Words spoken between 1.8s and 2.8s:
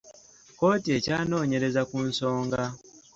ku nsonga.